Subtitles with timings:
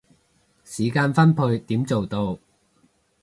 [0.63, 2.39] 時間分配點做到